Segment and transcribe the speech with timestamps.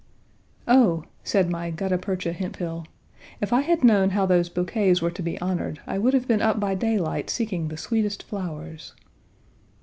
[0.67, 2.87] "Oh," said my "Gutta Percha" Hemphill,1
[3.39, 6.41] "if I had known how those bouquets were to be honored I would have been
[6.41, 8.95] up by daylight seeking the sweetest flowers!"